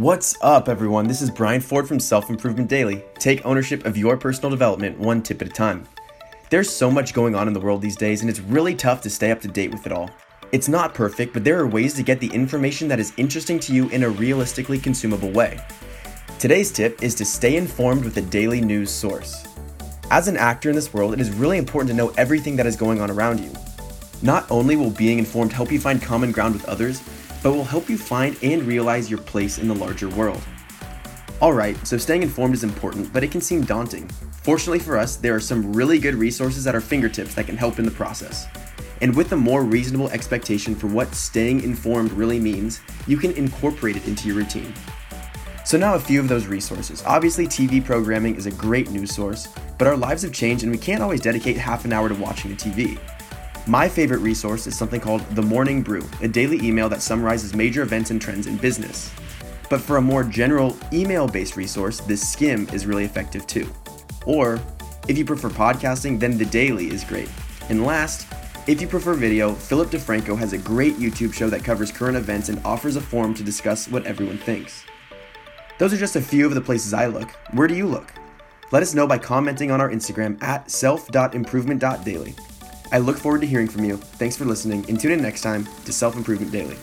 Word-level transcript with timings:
What's 0.00 0.34
up, 0.40 0.70
everyone? 0.70 1.06
This 1.06 1.20
is 1.20 1.28
Brian 1.28 1.60
Ford 1.60 1.86
from 1.86 2.00
Self 2.00 2.30
Improvement 2.30 2.70
Daily. 2.70 3.04
Take 3.18 3.44
ownership 3.44 3.84
of 3.84 3.98
your 3.98 4.16
personal 4.16 4.48
development 4.48 4.98
one 4.98 5.22
tip 5.22 5.42
at 5.42 5.48
a 5.48 5.50
time. 5.50 5.86
There's 6.48 6.70
so 6.70 6.90
much 6.90 7.12
going 7.12 7.34
on 7.34 7.46
in 7.48 7.52
the 7.52 7.60
world 7.60 7.82
these 7.82 7.98
days, 7.98 8.22
and 8.22 8.30
it's 8.30 8.40
really 8.40 8.74
tough 8.74 9.02
to 9.02 9.10
stay 9.10 9.30
up 9.30 9.42
to 9.42 9.48
date 9.48 9.70
with 9.70 9.84
it 9.84 9.92
all. 9.92 10.08
It's 10.52 10.68
not 10.68 10.94
perfect, 10.94 11.34
but 11.34 11.44
there 11.44 11.58
are 11.58 11.66
ways 11.66 11.92
to 11.96 12.02
get 12.02 12.18
the 12.18 12.28
information 12.28 12.88
that 12.88 12.98
is 12.98 13.12
interesting 13.18 13.60
to 13.60 13.74
you 13.74 13.90
in 13.90 14.04
a 14.04 14.08
realistically 14.08 14.78
consumable 14.78 15.32
way. 15.32 15.60
Today's 16.38 16.72
tip 16.72 17.02
is 17.02 17.14
to 17.16 17.26
stay 17.26 17.58
informed 17.58 18.02
with 18.02 18.16
a 18.16 18.22
daily 18.22 18.62
news 18.62 18.90
source. 18.90 19.46
As 20.10 20.28
an 20.28 20.38
actor 20.38 20.70
in 20.70 20.76
this 20.76 20.94
world, 20.94 21.12
it 21.12 21.20
is 21.20 21.28
really 21.28 21.58
important 21.58 21.90
to 21.90 21.94
know 21.94 22.08
everything 22.16 22.56
that 22.56 22.64
is 22.64 22.74
going 22.74 23.02
on 23.02 23.10
around 23.10 23.38
you. 23.38 23.52
Not 24.22 24.50
only 24.50 24.76
will 24.76 24.92
being 24.92 25.18
informed 25.18 25.52
help 25.52 25.70
you 25.70 25.78
find 25.78 26.00
common 26.00 26.32
ground 26.32 26.54
with 26.54 26.64
others, 26.70 27.02
but 27.42 27.52
will 27.52 27.64
help 27.64 27.88
you 27.88 27.98
find 27.98 28.36
and 28.42 28.62
realize 28.62 29.10
your 29.10 29.20
place 29.20 29.58
in 29.58 29.68
the 29.68 29.74
larger 29.74 30.08
world. 30.08 30.42
Alright, 31.42 31.86
so 31.86 31.96
staying 31.96 32.22
informed 32.22 32.54
is 32.54 32.64
important, 32.64 33.12
but 33.12 33.24
it 33.24 33.30
can 33.30 33.40
seem 33.40 33.64
daunting. 33.64 34.08
Fortunately 34.42 34.78
for 34.78 34.98
us, 34.98 35.16
there 35.16 35.34
are 35.34 35.40
some 35.40 35.72
really 35.72 35.98
good 35.98 36.14
resources 36.14 36.66
at 36.66 36.74
our 36.74 36.80
fingertips 36.80 37.34
that 37.34 37.46
can 37.46 37.56
help 37.56 37.78
in 37.78 37.84
the 37.84 37.90
process. 37.90 38.46
And 39.00 39.16
with 39.16 39.32
a 39.32 39.36
more 39.36 39.64
reasonable 39.64 40.10
expectation 40.10 40.74
for 40.74 40.86
what 40.86 41.14
staying 41.14 41.62
informed 41.62 42.12
really 42.12 42.38
means, 42.38 42.80
you 43.06 43.16
can 43.16 43.32
incorporate 43.32 43.96
it 43.96 44.06
into 44.06 44.28
your 44.28 44.36
routine. 44.36 44.74
So, 45.64 45.78
now 45.78 45.94
a 45.94 46.00
few 46.00 46.20
of 46.20 46.28
those 46.28 46.46
resources. 46.46 47.02
Obviously, 47.06 47.46
TV 47.46 47.84
programming 47.84 48.34
is 48.34 48.46
a 48.46 48.50
great 48.50 48.90
news 48.90 49.14
source, 49.14 49.48
but 49.78 49.86
our 49.86 49.96
lives 49.96 50.22
have 50.22 50.32
changed 50.32 50.64
and 50.64 50.72
we 50.72 50.78
can't 50.78 51.02
always 51.02 51.20
dedicate 51.20 51.56
half 51.56 51.84
an 51.84 51.92
hour 51.92 52.08
to 52.08 52.14
watching 52.16 52.50
the 52.50 52.56
TV. 52.56 52.98
My 53.70 53.88
favorite 53.88 54.18
resource 54.18 54.66
is 54.66 54.76
something 54.76 55.00
called 55.00 55.20
The 55.36 55.42
Morning 55.42 55.80
Brew, 55.80 56.02
a 56.22 56.26
daily 56.26 56.58
email 56.60 56.88
that 56.88 57.02
summarizes 57.02 57.54
major 57.54 57.82
events 57.82 58.10
and 58.10 58.20
trends 58.20 58.48
in 58.48 58.56
business. 58.56 59.12
But 59.68 59.80
for 59.80 59.96
a 59.96 60.02
more 60.02 60.24
general 60.24 60.76
email 60.92 61.28
based 61.28 61.56
resource, 61.56 62.00
The 62.00 62.14
Skimm 62.14 62.74
is 62.74 62.84
really 62.84 63.04
effective 63.04 63.46
too. 63.46 63.72
Or, 64.26 64.58
if 65.06 65.16
you 65.16 65.24
prefer 65.24 65.50
podcasting, 65.50 66.18
then 66.18 66.36
The 66.36 66.46
Daily 66.46 66.88
is 66.88 67.04
great. 67.04 67.30
And 67.68 67.86
last, 67.86 68.26
if 68.66 68.80
you 68.80 68.88
prefer 68.88 69.14
video, 69.14 69.52
Philip 69.52 69.90
DeFranco 69.90 70.36
has 70.36 70.52
a 70.52 70.58
great 70.58 70.96
YouTube 70.96 71.32
show 71.32 71.48
that 71.48 71.62
covers 71.62 71.92
current 71.92 72.16
events 72.16 72.48
and 72.48 72.60
offers 72.64 72.96
a 72.96 73.00
forum 73.00 73.34
to 73.34 73.44
discuss 73.44 73.86
what 73.86 74.04
everyone 74.04 74.38
thinks. 74.38 74.84
Those 75.78 75.92
are 75.92 75.96
just 75.96 76.16
a 76.16 76.20
few 76.20 76.44
of 76.44 76.56
the 76.56 76.60
places 76.60 76.92
I 76.92 77.06
look. 77.06 77.30
Where 77.52 77.68
do 77.68 77.76
you 77.76 77.86
look? 77.86 78.12
Let 78.72 78.82
us 78.82 78.94
know 78.94 79.06
by 79.06 79.18
commenting 79.18 79.70
on 79.70 79.80
our 79.80 79.90
Instagram 79.90 80.42
at 80.42 80.68
self.improvement.daily. 80.68 82.34
I 82.92 82.98
look 82.98 83.18
forward 83.18 83.40
to 83.42 83.46
hearing 83.46 83.68
from 83.68 83.84
you. 83.84 83.96
Thanks 83.96 84.36
for 84.36 84.44
listening, 84.44 84.84
and 84.88 84.98
tune 84.98 85.12
in 85.12 85.22
next 85.22 85.42
time 85.42 85.66
to 85.84 85.92
Self 85.92 86.16
Improvement 86.16 86.52
Daily. 86.52 86.76